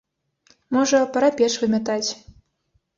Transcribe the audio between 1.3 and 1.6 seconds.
печ